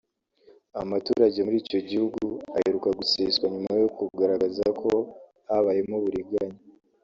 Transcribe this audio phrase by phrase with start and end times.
[0.81, 2.19] Amatora muri icyo gihugu
[2.57, 4.89] aheruka guseswa nyuma yo kugaragaza ko
[5.47, 6.59] habayemo uburiganya